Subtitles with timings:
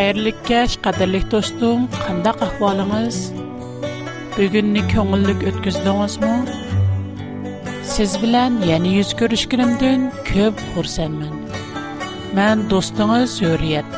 [0.00, 3.16] xeyirlikkash qadrli do'stim qandaq ahvolingiz
[4.36, 6.30] bugunni ko'ngillik o'tkazdingizmi
[7.94, 10.00] siz bilan yana yuz ko'rishganimdan
[10.30, 11.34] ko'p xursandman
[12.38, 13.88] man do'stingiz hurriyat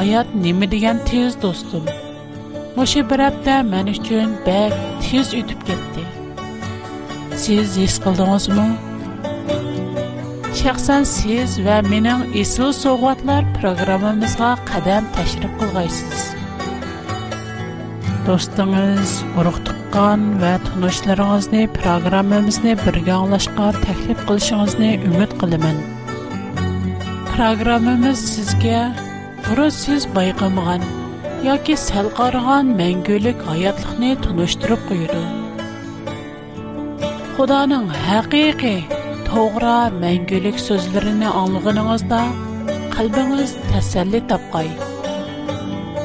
[0.00, 1.86] hayot nima degan tez do'stim
[2.78, 4.74] Моши bir апта мен үчүн бек
[5.10, 6.02] tez o'tib ketdi
[7.44, 8.64] siz his qildingizmi
[10.60, 16.24] shaxsan siz va mening esil sovg'atlar programmamizga qadam tashrif qilg'aysiz
[18.26, 25.78] do'stingiz urug' tuqqan va tanishlaringizni programmamizni birga anglashga taklif qilishingizni umid qilaman
[27.32, 28.84] programmamiz sizga
[29.46, 30.88] burun siz bayqamagan
[31.46, 35.18] yoki sal qarg'an mangulik hayotlikni tunishtirib qo'ydi
[37.36, 38.78] xudoning haqiqiy
[39.28, 39.74] to'g'ri
[40.04, 42.22] mangulik so'zlarini anglaganingizda
[42.94, 44.68] qalbingiz tasalli topqay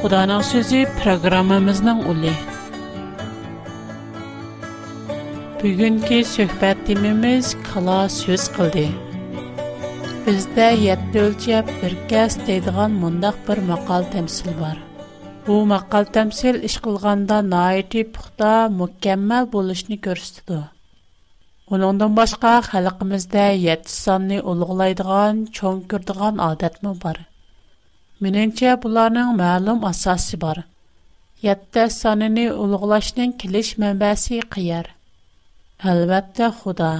[0.02, 2.34] xudoning so'zi programmamizning uli
[5.62, 8.86] bugungi suhbat temimiz kala so'z qildi
[10.24, 14.74] bizda yetti o'lchab bir kəs deydiğan mundaq bir maqol təmsil bor
[15.46, 20.58] Бу мақал тәмсил эш кылганда найти пухта мукәммәл булышны күрсәтте.
[21.74, 27.18] Уныңдан башка халыкымызда 7 санны улуглайдыган, чоң күрдыган адатмы бар?
[28.26, 30.62] Менәнчә буларның мәгълүм асасы бар.
[31.48, 34.92] 7 санны улуглашның килеш мәнбәсе қияр.
[35.94, 36.92] Әлбәттә Худа.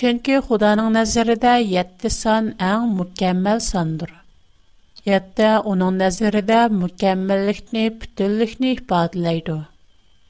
[0.00, 4.16] Чөнки Худаның нәзәрендә 7 сан иң мукәммәл сандыр.
[5.08, 9.54] ھەقىقەتتە ئۇنىڭ نەزىرىدە مۇكەممەللىكنى، پۈتۈنلۈكنى ئىپادىلەيدۇ.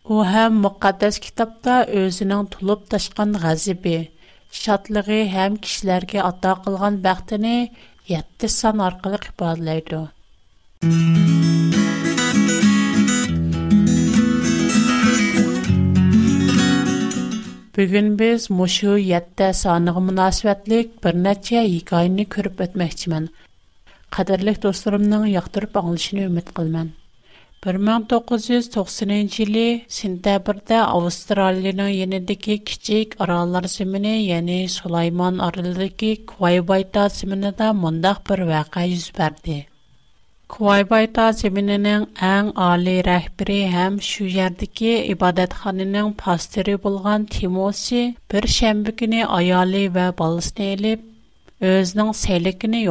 [0.09, 3.97] ئۇ ھەم مۇقەددەس كىتابتا ئۆزىنىڭ تولۇپ تاشقان غەزىبى،
[4.59, 7.55] شادلىقى ھەم كىشىلەرگە ئاتا قىلغان بەختىنى
[8.13, 10.03] يەتتە سان ئارقىلىق ئىپادىلەيدۇ.
[17.79, 23.29] Бүгін біз мұшу етті санығы мұнасуәтлік бір нәтче хикайыны көріп өтмәкчімін.
[24.17, 26.87] Қадирлих тостарымның яхтырып аңлышыни үміт қылмэн.
[27.67, 29.65] 1990-нин жили
[29.97, 38.87] Синтабырда Австралияның енидіки кичик аралар зиміни, ени Сулайман Арлилики Куайбайта зиміни да мундах бір ваға
[38.93, 39.59] юзбарди.
[40.57, 49.87] Куайбайта зимінинің аң али рахбири хэм шу жердіки ибадатханінің пастыри бұлған Тимоси бір шэмбігіні айали
[49.99, 51.07] ба балысни елиб
[51.77, 52.87] өзнің сайлыгіні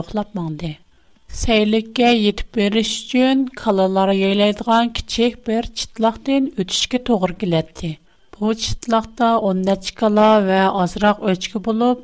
[1.36, 7.90] Seylikə yetib beriş üçün kalalar yeyiladigan kiçik bir çıtlaqdan ötüşkə toğır gələtdi.
[8.38, 12.00] Bu çıtlaqda 10 neçə kala və azraq öçkü olub,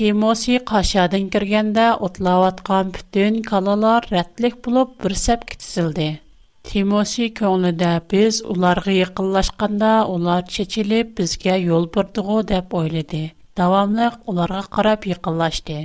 [0.00, 6.06] Тимоси қашадан кіргенде отлаватқан бүтін калалар рәтлік болып бір сәпке тізілді.
[6.70, 13.24] Тимоси көңілінде біз уларға якынлашқанда улар чечиліп бізге yol бұрдығы деп ойлады.
[13.62, 15.80] Давамлық уларға қарап якынлашты.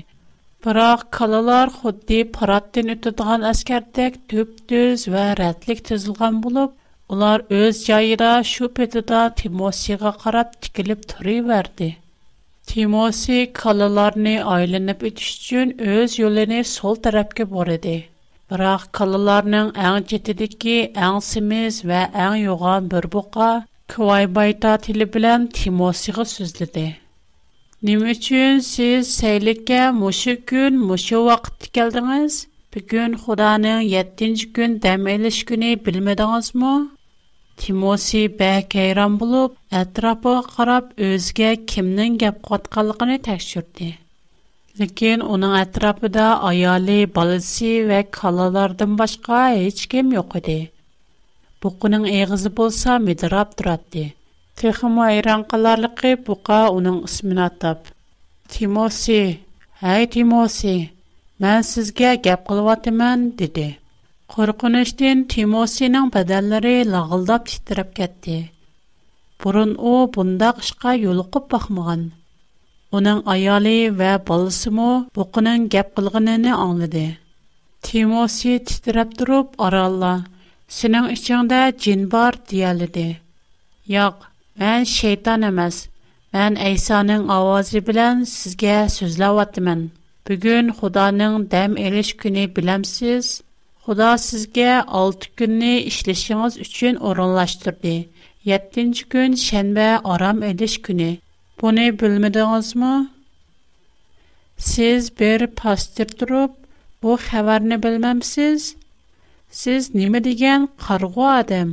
[0.65, 6.71] Бірақ, қалылар худди парадден үтудган аскардик төп-дөз ва рәтлик түзілган булыб,
[7.15, 11.89] олар өз яйра шу петіда Тимосиға қарап тикилип түрій вэрди.
[12.73, 17.95] Тимоси қалыларни айланып үтішчын өз йолини сол тарапки бориди.
[18.55, 20.77] Бірақ, қалыларниң әң жетидики,
[21.09, 23.51] әң симиз ва әң йоган бірбуға
[23.97, 26.89] күвай-байда тили білен Тимосиға сүзліди.
[27.85, 32.33] Nima uchun siz saylikka mushu kun, mushu vaqtda keldingiz?
[32.75, 36.71] Bugun Xudoning 7-chi kun dam olish kuni bilmadingizmi?
[37.63, 43.91] Timosi bak hayron bo'lib, atrofiga qarab o'ziga kimning gap qotganligini tekshirdi.
[44.81, 50.57] Lekin uning atrofida ayoli, balasi va kalalardan boshqa hech kim yo'q edi.
[51.67, 54.09] Buqining eg'izi bo'lsa midirab turardi.
[54.57, 57.79] Тихы му айран қаларлықи бука уның ісмина тап.
[58.53, 59.17] Тимоси,
[59.93, 60.91] ай Тимоси,
[61.43, 63.77] мэн сізге гэп қылватыман, диди.
[64.31, 68.37] Хор куныштин Тимоси нан бадалары лағылдап тистирап кәтти.
[69.43, 72.05] Бурон о бунда қышқа юл қуп бахмаған.
[72.95, 76.53] Уның айали вэ балысы му букуның гэп қылғыны не
[77.85, 80.25] Тимоси тистирап дуруп аралла,
[80.69, 83.19] сіның ішчанда джин бар диялиди.
[83.85, 84.15] Яг.
[84.59, 85.75] Мен шейтан emas.
[86.35, 89.79] Мен Əysanın ovozi bilan sizga so'zlayotman.
[90.29, 93.25] Bugun Xudoning dam elish kuni bilamsiz.
[93.87, 94.69] Xudo sizga
[94.99, 97.95] 6 kunni ishlashingiz uchun o'rinlashtirdi.
[98.53, 101.09] 7-chi kun shanba orom edish kuni.
[101.63, 102.93] Buni bilmadingizmi?
[104.71, 106.51] Siz bir pastir turib,
[107.03, 108.61] bu xabarni bilmamsiz?
[109.65, 111.69] Siz nima degan qarg'u odam?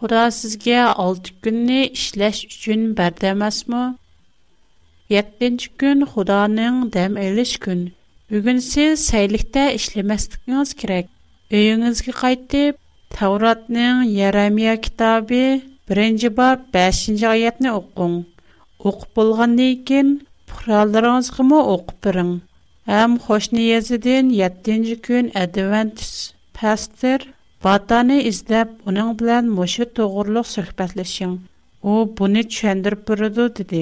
[0.00, 3.80] Худа сізге 6 күнні ішләш үшін бәрдемәс мұ?
[5.14, 7.82] 7 күн Худаның дәм әліш күн.
[8.32, 11.10] Бүгін сіз сәйліктә ішлемәстікіңіз керек.
[11.58, 12.78] Өйіңізге қайтып,
[13.18, 15.42] Тауратның Ярамия кітабы
[15.96, 18.14] 1-ci bab 5-ci ayetni oqun.
[18.92, 20.14] Oqib bolgan deyken,
[20.54, 22.32] puralarınızı mı oqib birin?
[22.88, 23.20] Həm
[27.02, 27.20] 7
[27.64, 31.32] Ватаны издеп, уның белән мошы тугырлык сөхбәтләшин.
[31.90, 33.80] У буны чөндерп бирде диде.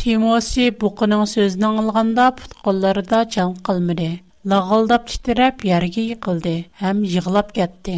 [0.00, 4.08] Тимоси бу кының сөзне аңлаганда да чан кылмыры.
[4.54, 7.96] Лагылдап читерәп ярга йыкылды һәм йыглап кетти.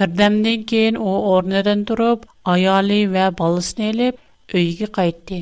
[0.00, 4.16] Бердәмнән кейин у орнадан турып, аялы ва балысын алып,
[4.62, 5.40] өйгә кайтты.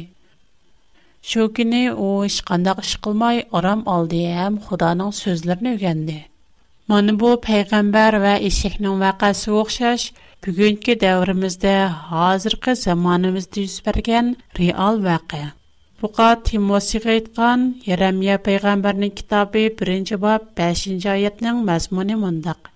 [1.32, 6.24] Шу көне у ишкандак ишкылмай арам алды һәм Худаның сөзләрен өйгәнде.
[6.90, 10.02] Мөн бу пайгамбар ва ишекнең вакасы оохшаш,
[10.46, 11.72] бүгенге дәврмиздә
[12.04, 14.28] хәзерге заманыбыз дис бергән
[14.58, 15.48] реаль вакыя.
[16.00, 22.70] Буга Тимосиға айтқан Еремия пайгамбарның китабы 1-нче бап 5-нче аятның мәзмуны мондак.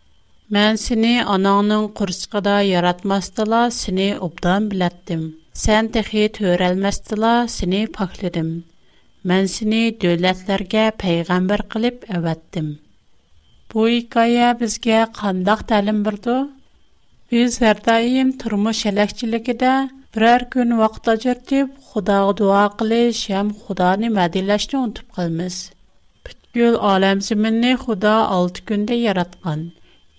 [0.58, 5.22] Мен сине анаңның курсыгыда яратмастыла сине обдан билеттим.
[5.66, 8.52] Сен техи төрелмастыла сине пахледим.
[9.22, 12.74] Мен сине дәүләтләргә пайгамбар кылып әвәттим.
[13.72, 16.32] Бу хикая безгә кандак тәлим бирде?
[17.34, 19.74] Без һәр даим тормыш әлекчилегендә
[20.16, 25.60] берәр көн вакыт ажыртып, Худага дуа кылыш һәм Худаны мәдәлләшне унтып калмыз.
[26.26, 27.22] Бүткүл алам
[27.84, 29.70] Худа 6 көндә яраткан.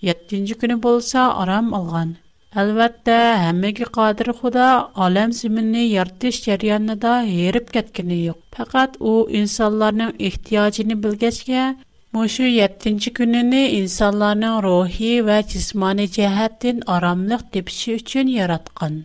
[0.02, 2.16] 7нче көне булса арам алган.
[2.56, 8.38] Әлбәттә, һәммәгә кадир Худа алам зиминне яртыш да һәрип кеткәне юк.
[8.56, 11.74] Фақат ул инсанларның ихтиҗын белгәчкә
[12.16, 18.98] Мұшу 7-ні күніні инсанларының рухи ва жисмани чәхәттін арамлық депші үшін яратқын.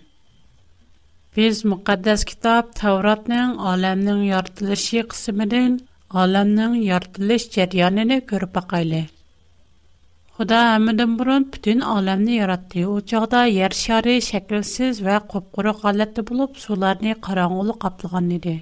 [1.38, 5.78] Біз мұқаддас китап Тавратның аламның яртылышы қысымының
[6.24, 9.02] аламның яртылыш жәріянені көріп бақайлы.
[10.40, 12.86] Худа әмінің бұрын бүтін аламны яратты.
[13.00, 18.60] Учағда ершары шәкілсіз ва құпқұры қалетті болып, суларыны қаранғылы қаптылған еді.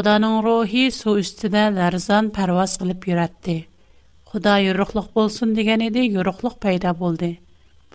[0.00, 3.56] xudoning ruhi су ustida ларзан parvoz qilib yuratdi
[4.30, 7.28] xudo yo'ruqliq bo'lsin degan edi yo'ruqliq paydo bo'ldi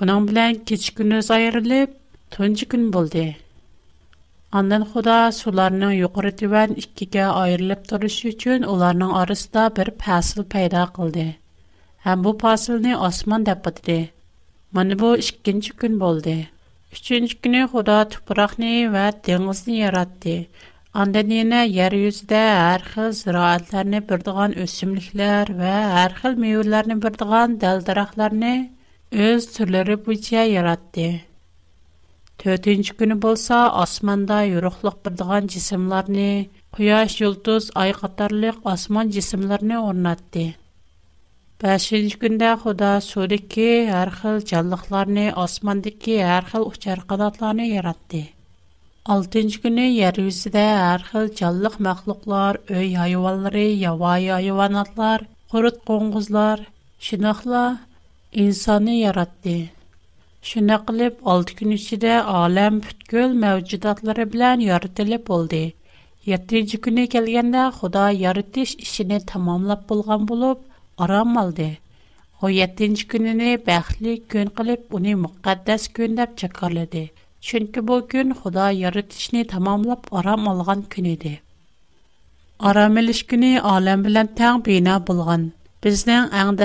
[0.02, 1.90] buning bilan kechi kunuz ayrilib
[2.38, 3.26] tunji kun bo'ldi
[4.60, 11.26] Андан Худа суларның юқары түбән иккегә айырылып торышы өчен уларның арасында бер фасыл пайда кылды.
[12.06, 13.98] Һәм бу фасылны осман дип атады.
[14.78, 16.38] Менә бу 2нче көн булды.
[16.94, 20.38] 3нче көне Худа тупракны ва диңгезне яратты
[21.02, 24.54] Андан яна яр юздә һәр хил зираатларны бердегән
[25.62, 28.52] ва һәр хил мәйвәләрне бердегән дәлдарахларны
[29.26, 31.10] үз төрләре буенча яратты.
[32.46, 36.30] 4нче көне булса, асманда юрыклык бердегән җисемләрне,
[36.80, 40.48] куяш, йолдыз, ай катарлык асман җисемләрне орнатты.
[41.68, 48.30] 5нче көндә Худа сүрәкке һәр хил җанлыкларны, асмандагы һәр хил учар яратты.
[49.14, 56.64] Алтынчы күні ер үсіде әр қыл жаллық мәхлуқлар, өй айуалары, явай айуанатлар, құрыт қоңғызлар,
[57.10, 57.60] шынақла
[58.46, 59.54] инсаны яратты.
[60.52, 65.60] Шына қылып, алты күн ішіде алем бүткіл мәвжудатлары білән яратылып болды.
[66.32, 70.64] Yettinci günü kelgəndə Xuda yaratış işini tamamlab bolğan bulub
[70.98, 71.70] aram aldı.
[72.42, 77.06] O 7-ci gününü bəxtli gün qılıb, onu müqəddəs gün deyə çəkarladı.
[77.46, 81.32] Чөнки бу көн Худа яратышны тәмамлап арам алган көн иде.
[82.70, 85.44] Арам элиш көне алам белән тәң бина булган.
[85.88, 86.56] Безнең иң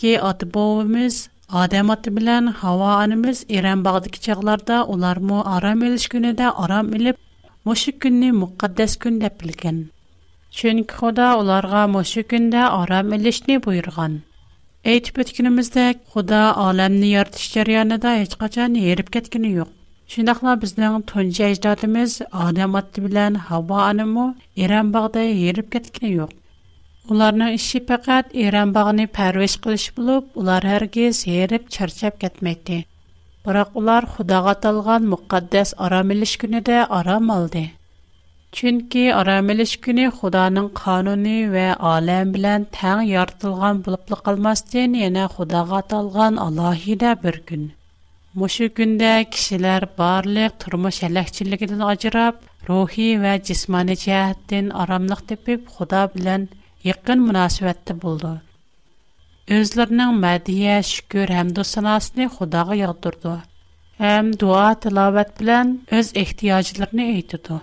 [0.00, 1.18] ки аты бабабыз
[1.62, 6.88] Адам аты белән Хава анабыз Иран багдагы чагларда улар мо арам элиш көне дә арам
[6.94, 7.18] илеп,
[7.66, 9.82] мошы көнне мөхәддәс көн дип белгән.
[10.52, 14.22] Чөнки Худа уларга мошы көндә арам элишне буйырган.
[14.84, 19.72] Әйтеп үткәнебездә Худа аламны яратыш җарыянында һичкачан эрип кеткәне юк.
[20.10, 22.14] Шендә хәлна безнең төнче иҗдатыбыз
[22.44, 24.22] Адамат ди белән һава анемы
[24.60, 26.32] Еранбагыда ярып киткән юк.
[27.16, 32.80] Уларның ише фаҡат Еранбагыны парвеш килиш булып, улар һәргиз ярып чарчап кетмейди.
[33.46, 37.62] Һирок улар Худага талған мүҡәддас арамелеш көнө дә арамалде.
[38.60, 47.76] Чөнки арамелеш көне Худаның ҡануны ве әлем белән таң яртылған булып ҡалмаҫтене, яна Худага талған
[48.38, 52.36] Мошу күндә кешеләр барлык тормыш әлекчилегенә аҗырап,
[52.68, 56.44] рухи ва җисмани җәһәттән арамлык тепеп, Худа белән
[56.88, 58.30] якын мөнәсәбәттә булды.
[59.58, 63.34] Үзләренең мәдия, шүкүр һәм дусанасын Худага ягдырды.
[63.98, 67.58] Һәм дуа тилават белән үз ихтиҗларын әйтте.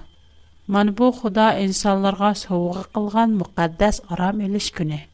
[0.67, 5.05] Мен бу Худа инсанларга сөйгә кылган мөхәддәс арам элеш көне.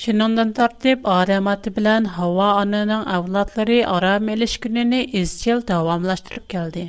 [0.00, 6.84] Шинондан тартып, Арам аты белән Хава ананың авлатлары Арам элеш көненә изчел дәвамлаштырып келде.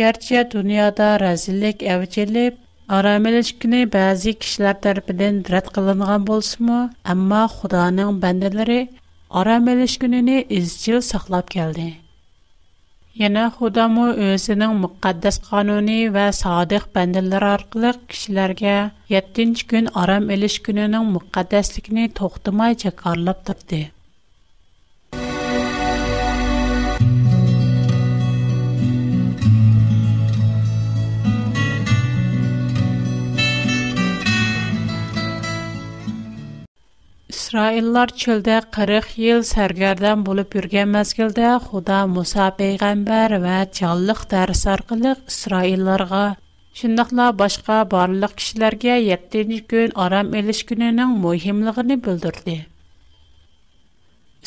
[0.00, 2.60] Гәрчә дөньяда разиллек әвҗелеп,
[2.98, 6.80] Арам элеш көне бәзи кешеләр тарафыдан рәт кылынган булсымы,
[7.14, 8.78] әмма Худаның бәндәләре
[9.44, 10.42] Арам элеш көненә
[11.12, 11.88] саклап келде.
[13.22, 18.74] Yana Xudamı o'zining muqaddas qonuni va sodiq bandalari orqali kishilarga
[19.14, 23.48] 7-kun aram elish kunining muqaddasligini to'xtamay jakorlab
[37.54, 45.20] İsraillər çöldə 40 yıl sərgərdən bulub yürgən məzgildə xuda Musa Peyğəmbər və çallıq dərs arqılıq
[45.30, 46.22] İsraillərə.
[46.80, 52.56] Şündəxlə başqa barlıq kişilərgə 7-ci gün aram eləş gününün mühimləğini büldürdü.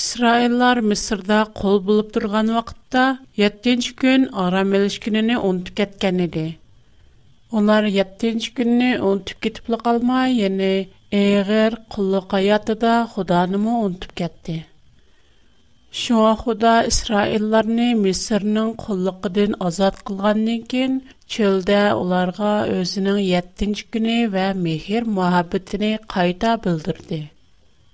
[0.03, 3.05] İsraillər Mısırdə qol bulub durğan vaqtda
[3.45, 6.45] 7-ci gün aram eləş gününü unutuk etkən idi.
[7.55, 10.75] Onlar 7-ci gününü unutuk etkən idi.
[11.09, 14.65] Eger qullyq hayatyda Huda nime untyp getdi.
[15.99, 20.91] Şo xuda, Israillarlaryny misirnin qullygydan azad kylganyndan kyn
[21.35, 22.49] çylda olarga
[22.79, 27.21] özüniň 7-nji güni və mehir muhabbetini gaýta bildirdi.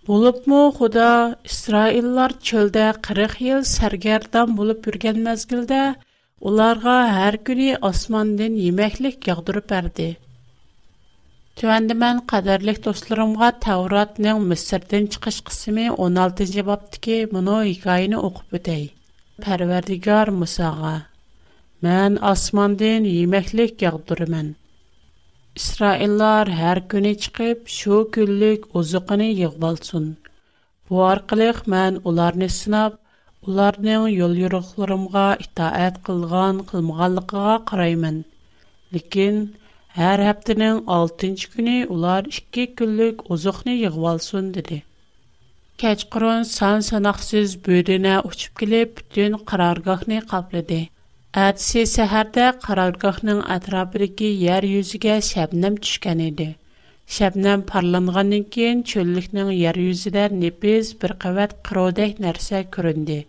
[0.08, 1.08] Bolupmy xuda,
[1.52, 5.84] Israillar çölde 40 ýyl sergardan bolup ýergen mazgylda
[6.42, 10.12] olarga her güni osmandan yemeklik ýagdyryp berdi.
[11.62, 18.80] Tövəndə mən qədərlik dostlarımğa Təvratның Misirdən çıxış qismi 16-cı babdakı bunu hekayəni oxub ötəy.
[19.46, 20.94] Pərverdigar Musağa,
[21.88, 24.50] mən asmandan yeməklik yağdırıram.
[25.62, 30.06] İsraillər hər günü çıxıb şu günlük ozuqını yığvalsın.
[30.90, 32.94] Bu arqalıq mən onlarını sınab,
[33.48, 38.18] onların yol yoruqlarımğa itaət qılğan qılmğanlıqığa qarayman.
[38.98, 39.38] Lakin
[39.98, 44.78] Hər həftənin 6-cı günü ular 2 günlük ozuqni yığıb alsın dedi.
[45.84, 50.80] Keçqurun san-sanaqsız böyrünə uçub gəlib bütün qarargahını qapladı.
[51.44, 56.50] Ətsi səhərdə qarargahın ətrafındakı yer yüzünə şəbnəm düşkən idi.
[57.20, 63.22] Şəbnəm parlanğandan keyin çöllüknің yer yüzüdə nepiz bir qavət qırodək nərsə göründü.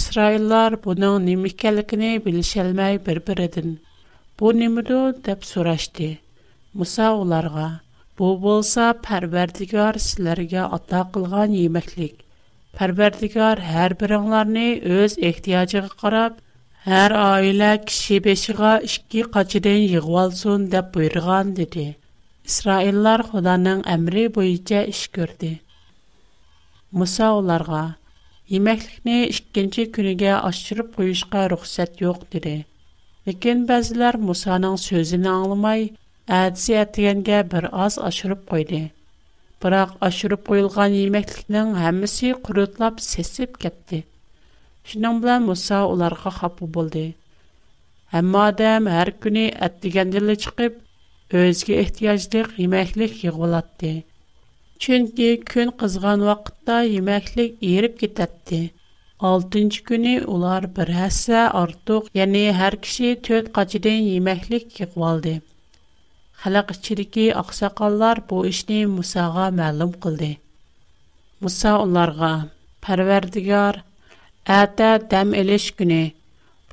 [0.00, 3.74] İsraillər bunun nimikəlikini bilişəlmək bir-biridən
[4.42, 4.96] Бу немедо
[5.26, 6.06] деп сорашты.
[6.78, 7.66] Муса аларга:
[8.18, 12.16] "Бу булса Парвардигар силәргә ата кылган йемеклек.
[12.78, 14.64] Парвардигар һәр биреңнәрне
[14.96, 16.40] үз ихтиҗыгы карап,
[16.88, 18.72] һәр аилә кеше бешига
[19.12, 21.86] 2 качыдан йыгылсын" деп буйрган диде.
[22.50, 25.52] Исраиллар Худаның әмри буенча эш күрде.
[26.90, 27.84] Муса аларга:
[28.56, 32.58] "Йемеклекне 2нче көнгә ашырып куешка рөхсәт юк" диде.
[33.30, 35.82] Ләкин бәзләр Мусаның сөзен аңламай,
[36.38, 38.80] әдсе әтгәнгә бер аз ашырып койды.
[39.64, 44.00] Бирок ашырып куйылган йемеклекнең һәммәсе курытлап сесеп кетти.
[44.92, 47.04] Шуның белән Муса уларга хапу булды.
[48.22, 50.82] Әмма адам һәр көне әттегәндәлә чыгып,
[51.44, 53.94] өзгә ихтиҗлык йемеклек ягылатты.
[54.86, 58.00] Чөнки көн кызган вакытта йемеклек ирип
[59.22, 65.34] Altıncı günü ular bir həssə artıq, yəni hər kişi tört qaçıdan yeməklik yığvaldı.
[66.44, 70.30] Xalq içidiki aqsaqallar bu işni Musağa məlum qıldı.
[71.40, 72.32] Musa onlarga,
[72.88, 73.78] Pərverdigar,
[74.60, 76.02] ətə dəm eliş günü,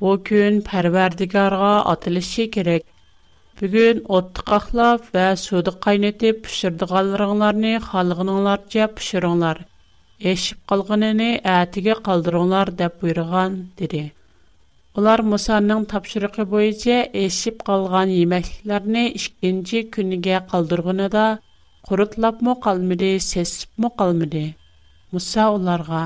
[0.00, 2.82] bu gün Pərverdigarğa atılışı kerek.
[3.60, 9.66] Бүгін отты қақлап вә суды қайнетіп пішірдіғаларыңларны халығыныңларча пішіріңлар.
[10.28, 14.00] Eşib qalğınını ətigə qaldırınlar deyə buyurğan, dedi.
[15.02, 21.22] Ular Musanın tapşırığı boyunca eşib qalğan yeməklərini ikinci günügə qaldırğınıda
[21.88, 24.42] qurutlapmı qalmadı, sesibmi qalmadı.
[25.12, 26.02] Musa onlarga: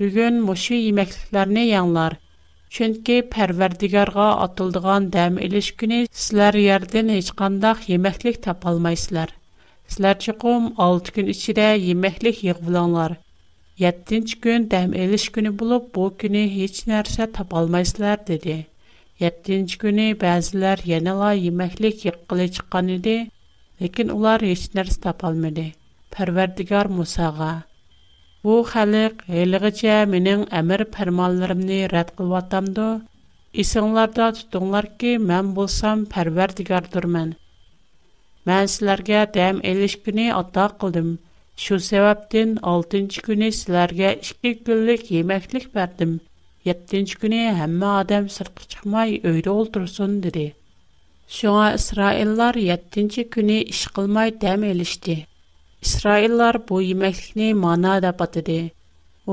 [0.00, 2.16] "Bugun məşu yeməkliklərini yanlar.
[2.78, 9.36] Чөнки Пәрвәрдигарга атылдыган дәм элиш көне сезләр ярдән һеч кандак йемәклек таба алмайсызлар.
[9.88, 13.18] Сезләр чукум 6 көн ичидә йемәклек ягылаңлар.
[13.80, 18.54] 7-нче көн дәм элиш көне булып, бу көне һеч нәрсә табалмайсызлар диде.
[19.22, 23.16] 7-нче көне бәзләр янала йемәклек якылы чыккан иде,
[23.82, 25.64] ләкин улар һеч нәрсә табалмады.
[26.14, 27.50] Пәрвәрдигар Мусаға
[28.46, 32.86] "Бу халык һәлгәчә минең әмер фәрманларымны рәт кылып атамды.
[33.64, 37.34] Исеңләрдә тутыңлар ки, мен булсам Пәрвәрдигар дурмен.
[38.46, 41.16] Мен сезләргә дәм элиш көне ата кылдым."
[41.56, 46.14] Şu sebepten 6-cı günü sizlərə 2 günlük yeməklik verdim.
[46.68, 50.46] 7-ci günü həmmə adam sırtqı çıxmay öydə oldursun dedi.
[51.36, 55.16] Şuna İsraillər 7-ci günü iş qılmay dəm elişdi.
[55.86, 58.58] İsraillər bu yeməklikni mana da batıdı.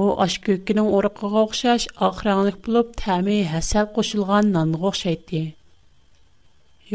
[0.03, 5.41] O aş kökünün orqağa oxşaş axranlıq bulub təmi həsəl qoşulğan nanğa oxşaydı.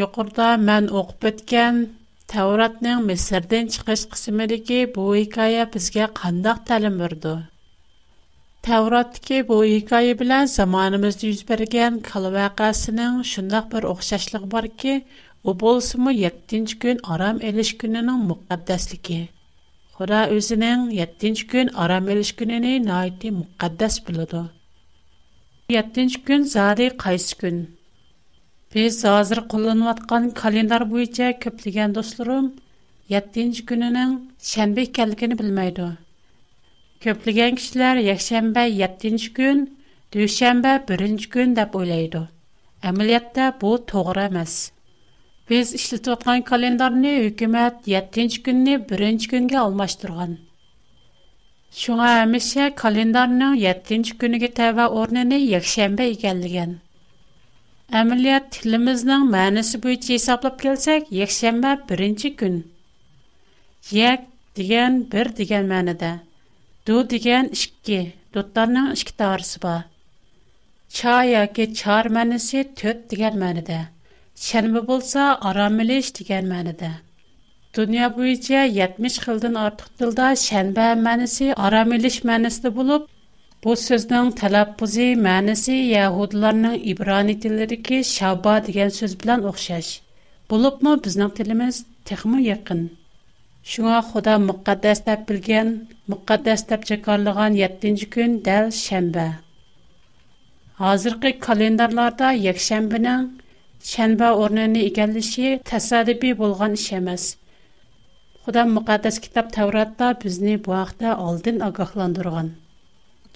[0.00, 1.86] Yuqurda mən oxub ötən
[2.32, 7.34] Tavratning Misrdan chiqish qismidagi bu hikoya bizga qandoq ta'lim berdi?
[8.68, 14.94] Tavratdagi bu hikoya bilan zamonimizda yuz bergan kal voqeasining shundoq bir o'xshashligi borki,
[15.48, 19.20] u bo'lsimi 7-chi kun aram elish kunining muqaddasligi.
[20.00, 24.44] Xudo o'zining 7-chi kun aram elish kunini noiti muqaddas biladi.
[25.78, 27.56] 7-chi kun zari qaysi kun?
[28.76, 32.46] Biz hazır qo'llanayotgan kalendar bo'yicha ko'plagan do'stlarim
[33.12, 34.12] 7-chi kunining
[34.50, 35.86] shanba ekanligini bilmaydi.
[37.06, 39.58] Ko'plagan kishilar yakshanba 7-chi kun,
[40.16, 42.22] dushanba 1-chi kun deb o'ylaydi.
[42.90, 44.54] Amaliyotda bu to'g'ri emas.
[45.50, 50.36] Biz ishlatayotgan kalendarni hukumat 7-chi kunni 1-chi kunga almashtirgan.
[51.84, 56.76] Шуңа әмешә kalendarning 7-нче күнеге тәвә орныны якшәмбе икәнлеген.
[57.98, 62.56] Әмілет тіліміздің мәнісі бойынша хесаплап келсек, якшәмбе бірінші күн.
[63.96, 64.24] Як
[64.60, 66.10] деген бір деген мәніде.
[66.88, 68.00] Ду деген ішкі,
[68.38, 69.84] дуттарның ішкі тарысы бар.
[70.96, 73.78] Ча яки чар мәнісі төт деген мәніде.
[74.48, 76.90] Шәнбі болса, арамилеш деген мәніде.
[77.78, 83.06] Dünya boyunca 70 xildən artıq dildə şənbə mənisi, aramiliş mənisi bulub,
[83.64, 89.86] Бу сүзнең талаппузы мәнисе яһудларның ибрани телләрендәге шаба дигән сүз белән охшаш.
[90.52, 91.78] Булыпмы безнең телебез
[92.10, 92.82] техмы якын.
[93.74, 95.70] Шуңа Худа мөхәддәс дип белгән,
[96.14, 99.24] мөхәддәс дип чакырылган 7нче көн дәл шәмбе.
[100.82, 103.24] Хәзерге календарларда якшәмбенең
[103.92, 107.26] шәмбе орнын игәнлеше тәсадифи булган эш эмас.
[108.44, 112.54] Худа мөхәддәс китап Тавратта безне бу вакытта алдын агахландырган.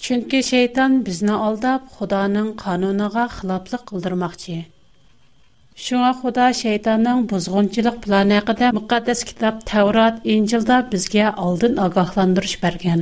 [0.05, 4.55] Чөнки шейтан безне алдап, Худоanın канонына хилаплык кылдырmaqче.
[5.87, 13.01] Шуңа Худоа шейтанның бузгынчылык планакында муқаддас китап Таврот, Инҗилда безгә алдын агахландыруш бергән.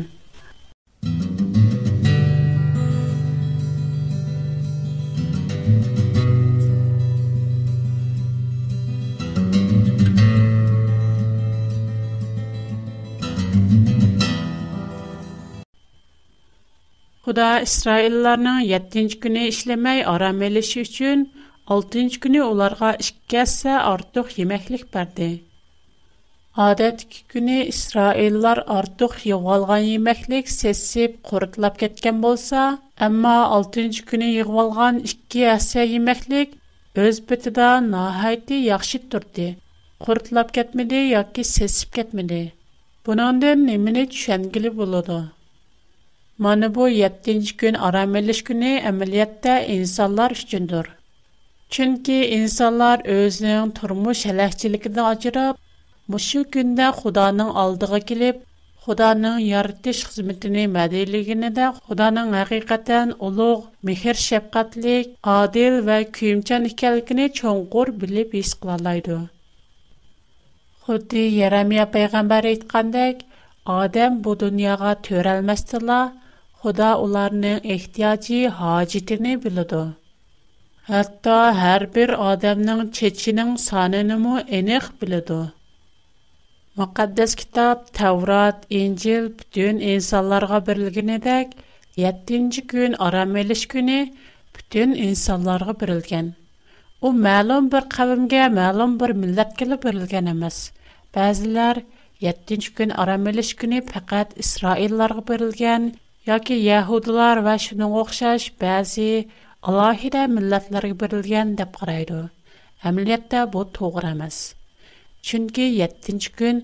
[17.30, 21.20] Xuda İsraillərinin 7-ci günü işləməy aram eləşi üçün
[21.76, 25.28] 6-cı günü onlara 2 əssə artıq yeməklik verdi.
[26.70, 32.64] Adətki günü İsraillər artıq yığılğan yeməklik sesib qurutlab ketgan bolsa,
[33.10, 36.58] amma 6-cı günü yığılğan 2 əssə yeməklik
[37.08, 39.52] öz bitida nəhayət yaxşı turdi.
[40.08, 42.42] Qurutlab ketmedi yoki sesib ketmedi.
[43.06, 45.22] Bunundan nimini düşəngili buladı?
[46.44, 50.86] Mana bu 7-ci gün aram veriş günü əməliyyatda insanlar üçündür.
[51.78, 55.56] Çünki insanlar özünün turmuş hələkçilikindən acırıb,
[56.28, 58.38] şu gündə Xudanın aldığı kilib,
[58.86, 67.94] Xudanın yaratış xidmətini mədəliygini də Xudanın həqiqətən uluq, mehir şəfqətlik, adil və küyümçən ikəlikini çoğunqur
[68.06, 69.20] bilib his qılalaydı.
[70.88, 73.28] Xuddi Yeremiya Peyğəmbər etqəndək,
[73.76, 76.16] Adəm bu dünyaya törəlməsdilər,
[76.64, 79.78] Худа уларның ихтиячи хаҗитене билдо.
[80.88, 85.38] Хәтта һәр бер адамның чечинең санын му энек билдо.
[86.82, 91.54] Мөкаддәс китап Таврат, Инҗил бүтән инсанларга берилгенедәк
[92.04, 93.98] 7нче көн арам элеш көне
[94.58, 96.30] бүтән инсанларга берилгән.
[97.06, 100.60] У мәлум бер кавымгә, мәлум бер милләткә берилгән эмас.
[101.20, 101.82] Бәзләр
[102.28, 105.90] 7нче көн арам элеш көне фақат Исраилларга берилгән
[106.34, 112.18] Әке я гудлар ва шуның охшаш базэ илахидә миллатларга бирилган деп карайды.
[112.90, 114.38] Әмметдә бу турыбыз.
[115.30, 116.60] Чөнки 7-нче күн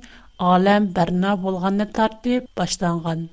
[0.51, 3.23] әлем бернә булганын тәртип башланган.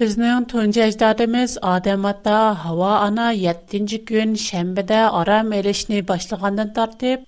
[0.00, 7.24] Бизнең төнче аждадемез Адам хатта һава ана 7-нче күн шәмбедә арамэлешне башлагандан тәртип,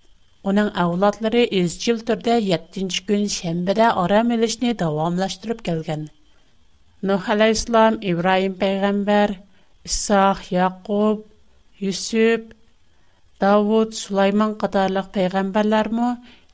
[0.50, 5.64] аның авлатлары эз чилтәдә 7-нче күн шәмбедә арамэлешне дәвамлаштырып
[7.08, 9.30] Нух алейхиссалам, Ибраһим пайгамбар,
[9.84, 11.26] Исах, Якуб,
[11.90, 12.42] Юсуп,
[13.40, 15.88] Давуд, Сулайман қатарлык пайгамбарлар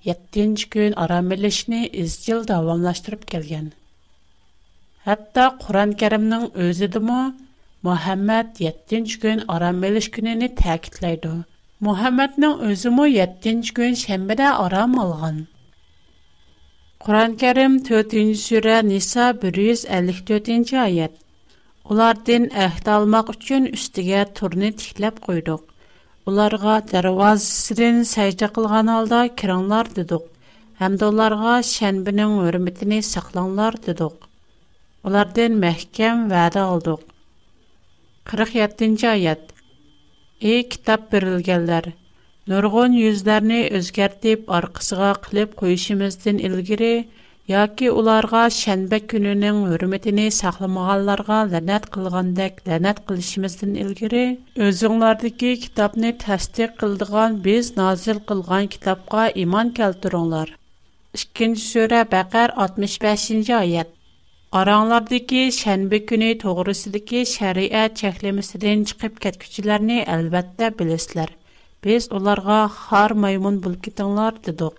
[0.08, 3.66] 7-нче көн арамелешне изжил дәвамлаштырып келген.
[5.04, 7.00] Хәтта Куран Кәримнең өзе дә
[7.82, 11.44] Мухаммад 7-нче көн арамелеш көнен тәэкидлайды.
[11.82, 15.44] Мухаммадның өзе 7-нче көн шәмбедә арам алган.
[17.06, 21.12] Құран-Кәрім 4-ші сүре Ниса 154-ші аят.
[21.92, 25.62] Улардан әхд алмақ үшін үстіге турны тикләп қойдық.
[26.32, 30.26] Уларға дәрвазасын сәждә қылған алда кираңлар дедік.
[30.82, 34.18] Һәм дә уларға шәнбінің хөрмәтіне сақлаңлар дедік.
[35.06, 37.06] Улардан мәхкәм вәдә алдық.
[38.34, 39.48] 47-ші аят.
[40.50, 41.92] Ey kitap verilgenler,
[42.48, 46.88] Нұрғын үзлеріні өзгәртіп, арқысыға қылып қойшымыздың үлгірі,
[47.50, 54.22] яки оларға шәнбек күнінің өрметіні сақылмағаларға ләнәт қылғандек ләнәт қылышымыздың үлгірі,
[54.70, 60.54] өзіңлардығы китапны тәстек қылдыған біз назил қылған китапқа иман кәлтіруңлар.
[61.18, 63.90] Ишкінші сөре бәқәр 65-ші айет.
[64.62, 70.72] Араңлардығы шәнбек күні тоғырысыдығы шәриәт чәклемісіден чықып кәткішілеріні әлбәтті
[71.84, 74.74] Без оларга хар маймун булып китеңләр дидек.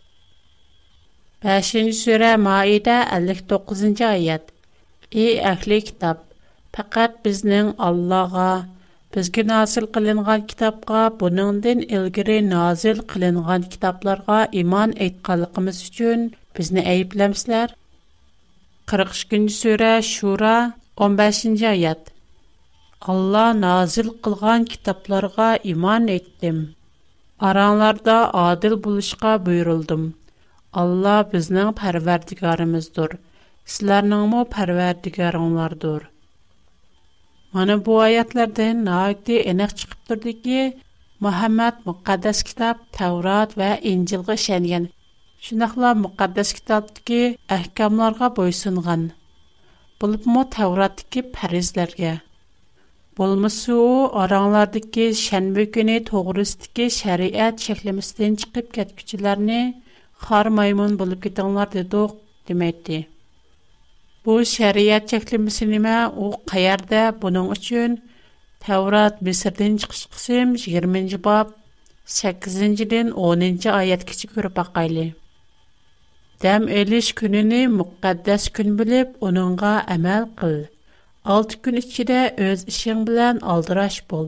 [1.46, 4.50] 5-нче сүре 59-нчы аят.
[5.22, 6.26] И ахли китап,
[6.76, 8.68] фақат безнең Аллага,
[9.16, 17.72] безгә насил кылынган китапка, буның дин илгире назил кылынган китапларга иман әйткәнлыгыбыз өчен безне әйпләмсезләр.
[18.92, 20.58] 43-нче сүре Шура
[21.00, 22.12] 15-нче аят.
[23.00, 26.60] Алла назил кылган китапларга иман әйттем.
[27.40, 30.14] Aranlarda adil buluşqa buyuruldım.
[30.74, 33.10] Allah bizning parvardigorimizdir.
[33.66, 36.02] Sizlarningmi parvardigoringlardir.
[37.54, 40.60] Mana bu oyatlardan naqdi aniq chiqib turdiki,
[41.24, 44.84] Muhammad muqaddas kitob Tavrat va Injilga ishongan.
[45.48, 47.22] Shunaqla muqaddas kitobdagi
[47.58, 49.04] ahkomlarga bo'ysungan.
[50.02, 52.14] Bulibmi Tavratdagi farizlarga.
[53.20, 59.58] Болмысы о, араңлардыки шәнбі күні тоғырыстыки шәриәт шәклемістен чықып кәткічілеріні
[60.28, 62.14] қар маймын болып кетіңлар дедуқ,
[62.52, 63.02] демейді.
[64.24, 67.98] Бұ шәриәт шәклемісіні мә, о қайарда бұның үшін
[68.64, 71.52] Тәурат Месірден 20-ci бап
[72.08, 75.10] 8-ден 10-ci аят кечі көріп ақайлы.
[76.46, 79.74] Дәм өліш күніні мұққаддәс күн біліп, оныңға
[81.26, 84.28] 6 gün içinde öz işin bilen aldıraş bol.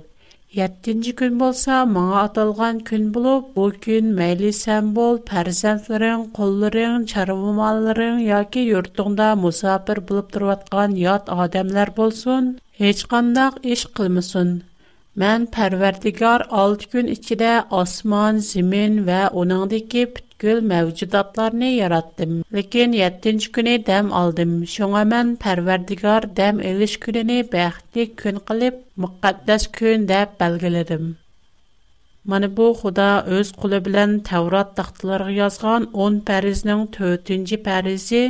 [0.54, 8.18] 7-nji gün bolsa maňa atalgan gün bolup, bu gün meýli sen bol, perzentlerin, qollaryň, çarawmalaryň
[8.28, 12.44] ýa-ki ýurtuňda musafir bolup durýatgan ýat adamlar bolsun,
[12.84, 14.50] hiç gandaq iş kılmasın.
[15.20, 17.48] Mən Pərverdigar 6 gün içində
[17.78, 22.38] osman, zəmin və onundakı bütkül məvcudatlarını yaratdım.
[22.58, 24.54] Lakin 7-ci günü dəm aldım.
[24.76, 31.04] Şoňa mən Pərverdigar dəm eliş gününü bəxtli gün qılıb, müqəddəs gün deyə belgiledim.
[32.34, 38.24] Mana bu Xuda öz qulu bilan Tavrat taxtlarına yazğan 10 pəriznin 4-cü pərizi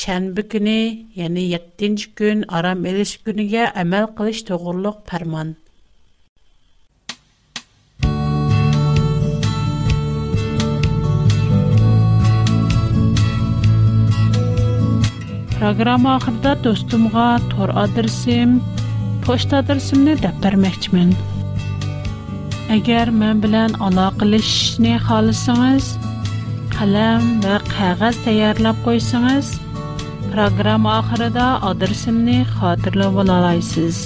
[0.00, 0.78] şənbə günü,
[1.22, 5.58] yəni 7-ci gün aram eliş günüyə əməl qilish toğruluq fərman.
[15.60, 18.62] Программа ахырда достумга тор адресим,
[19.26, 21.10] pochta adresimni deb bermoqchiman.
[22.76, 25.84] Agar men bilan aloqalashishni xohlasangiz,
[26.78, 29.52] qalam va qog'oz tayyorlab qo'ysangiz,
[30.32, 34.00] programma oxirida adresimni xotirlab olasiz.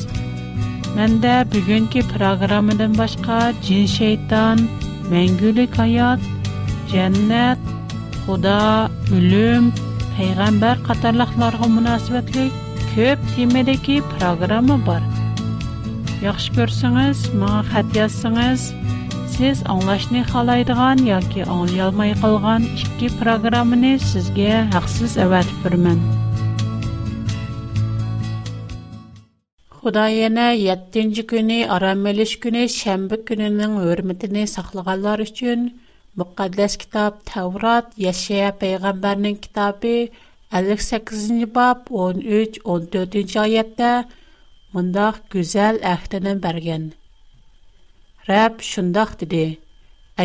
[0.97, 3.39] Menda bugungi programmadan boshqa
[3.71, 4.59] jin shayton,
[5.15, 6.21] mangulik hayot,
[6.97, 7.61] jannat,
[8.27, 8.61] xudo,
[9.21, 9.71] o'lim
[10.15, 12.43] пайғамбар қатарлықларға мұнасыбәтлі
[12.93, 15.01] көп темедеке программа бар.
[16.23, 17.97] Яқшы көрсіңіз, маңа қат
[19.35, 25.99] сіз аңлашны қалайдыған, яке аңлай алмай қалған ішкі программыны сізге әқсіз әуәтіп бірмін.
[29.83, 35.73] Құдай ене 7-ci күні, Арамелеш күні, шәмбі күнінің өрмітіне сақлығалар үшін
[36.19, 39.95] Müqəddəs kitab Tavrat, Yaşaya peyğəmbərin kitabı
[40.59, 43.89] 58-ci bab 13-14-cü ayədə
[44.77, 46.85] mündəq gözəl əhdini bərgən.
[48.31, 49.43] Rəb şündəq dedi,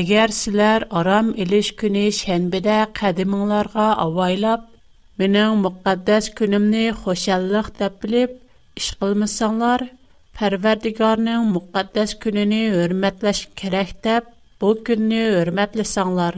[0.02, 4.70] Əgər sizlər aram iliş günü şənbədə qədiminlərqa avaylab,
[5.24, 8.36] mənim müqəddəs günümünü xoşallıq təpilib,
[8.82, 9.88] iş qılmışsanlar,
[10.40, 13.48] pərverdiqarının müqəddəs gününü hürmətləş
[14.62, 16.38] Бұл күніні өрмәтлі санлар,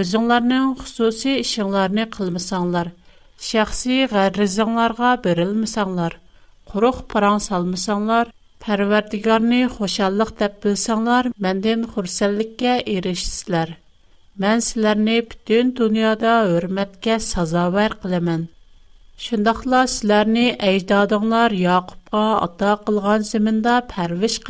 [0.00, 2.88] өзіңларның құсуси ішіңларыны қылмы санлар,
[3.48, 6.16] шәқси ғәрі занларға бірілмі санлар,
[6.72, 8.32] құрық паран салмы санлар,
[8.66, 13.76] пәрвердігарны қошалық тәп біл санлар, мәндің құрсәлікке ерішісілер.
[14.44, 18.48] Мән сілеріні бүтін дұныада өрмәтке сазавар қылымен.
[19.28, 24.40] Шындақла сілеріні әйдадыңлар Яқыпқа ата қылған зімінді пәрвіш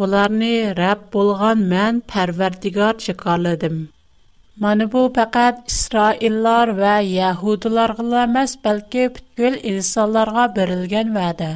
[0.00, 3.74] Бұларны рәб болған мән пәрвердігар шықарладым.
[4.64, 11.52] Мәні бұ пәкәт Исраиллар вә яхудыларғыла мәс бәлкі бүткіл инсаларға берілген вәдә.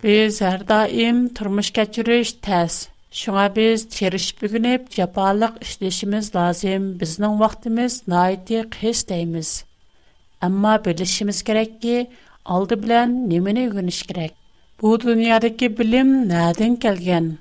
[0.00, 2.78] Біз әрдаим тұрмыш кәчіріш тәс.
[3.22, 6.88] Шуңа біз теріш бүгініп, жапалық үшлешіміз лазим.
[7.02, 9.52] біздің вақтымыз найты қес дейміз.
[10.40, 12.06] Әмма білішіміз керек ке,
[12.48, 14.32] алды білән немені үгініш керек.
[14.82, 17.34] Бу дүниядекі білім нәдің келген?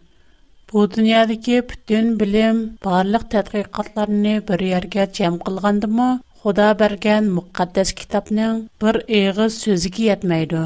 [0.73, 6.05] Bu dünyadagi bütün bilim, barlıq tədqiqatlarını bir yergə cəm qılğandımı,
[6.43, 10.61] Xuda bərgən müqəddəs kitabның bir eğiz sözüki yetməydi.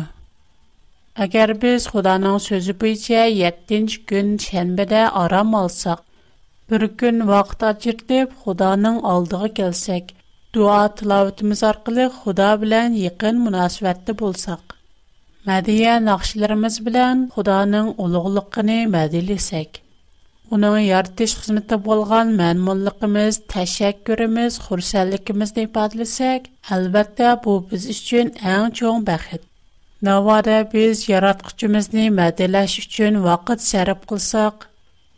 [1.25, 6.03] Əgər biz Xudanın sözü büyücə 7-ci gün şənbədə aram alsaq,
[6.69, 10.11] bir gün vaxt acırtıb Xudanın aldığı gəlsək,
[10.59, 14.61] dua tilavətimiz arqılıq Xuda bilən yıqın münasibətdə bolsaq,
[15.49, 19.81] mədiyə naxşilərimiz bilən Xudanın uluqluqını mədilisək,
[20.53, 26.43] Уның яртыш хезмәттә булган мәмнунлыгыбыз, тәшәккүребез, хурсәнлегебезне ифадаласак,
[26.75, 29.47] әлбәттә bu biz өчен иң чоң бәхет.
[30.09, 34.67] Навада biz яраткычыбызны мәдәләш өчен вакыт сарып кылсак,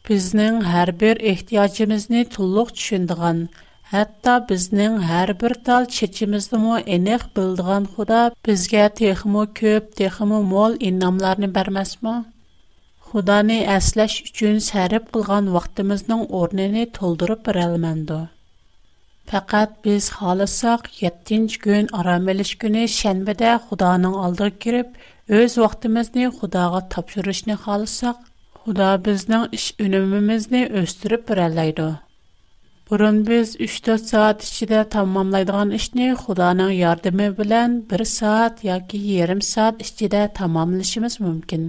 [0.09, 3.43] безнең һәр bir ихтиҗыбызны тулык төшендигән,
[3.91, 10.79] хәтта безнең һәр bir тал чечимизне мо эних белдигән Худа безгә texmo көп, texmo mol
[10.93, 12.17] инамларны бермәсме?
[13.17, 18.17] Худаны әсләш үчүн сәріп қылған вақтымызның орныны толдырып берәлмәнді.
[19.31, 24.91] Фақат biz xohlasak 7-chi kun arom olish kuni shanbada Xudoning oldiga kirib,
[25.39, 28.19] o'z vaqtimizni Xudoga topshirishni xohlasak,
[28.61, 31.89] Xudo bizning ish unumimizni o'stirib beralaydi.
[32.91, 40.25] Burun biz 3-4 soat ichida tamomlaydigan ishni Xudoning yordami bilan 1 soat 1/2 soat ichida
[40.43, 41.67] tamomlashimiz mumkin.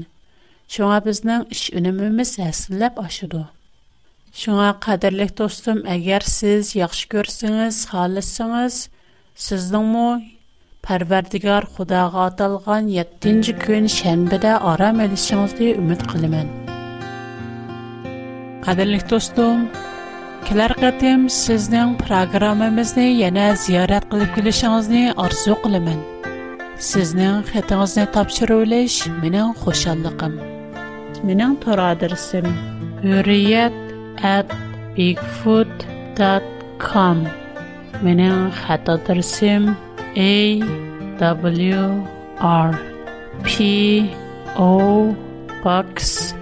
[0.72, 3.38] Şuna bizning ish unumimiz həsillab aşıdı.
[4.40, 8.76] Şuna qadirlik dostum, əgər siz yaxşı görsəniz, xalisiniz,
[9.46, 10.10] sizningmi
[10.88, 16.52] Parvardigar Xudoga atalgan 7-nji gün şənbədə aram elişinizni ümid qılaman.
[18.68, 19.64] Qadirlik dostum,
[20.50, 26.00] kelar qatim sizning proqramimizni yana ziyorat qilib kelishingizni orzu qilaman.
[26.92, 30.36] Sizning xatingizni topshirib olish mening xoşalligim.
[31.26, 32.44] менің тор адресім
[33.02, 33.74] бигфуд
[34.22, 34.46] at
[34.96, 37.22] bigfoot.com
[38.04, 39.70] Менің хат адресім
[40.18, 40.60] a
[41.18, 41.20] w
[42.38, 42.78] r
[43.44, 43.46] p
[44.56, 45.14] o
[45.64, 46.34] box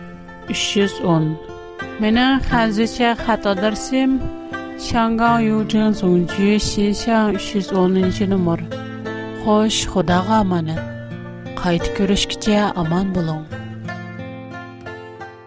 [0.49, 1.37] 310
[2.03, 4.19] Менің қазіше хат адресім
[4.81, 8.63] Шангаң Южин Зонджи Шишан 310 номер.
[9.45, 10.45] Хош, Худаға
[11.57, 13.56] қайты Қайт аман болың.